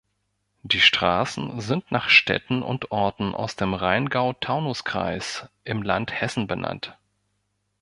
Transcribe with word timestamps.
Die 0.63 0.79
Straßen 0.81 1.59
sind 1.61 1.91
nach 1.91 2.09
Städten 2.09 2.63
und 2.63 2.89
Orten 2.89 3.35
aus 3.35 3.55
dem 3.55 3.75
Rheingau-Taunus-Kreis 3.75 5.47
im 5.63 5.83
Land 5.83 6.11
Hessen 6.19 6.47
benannt. 6.47 6.97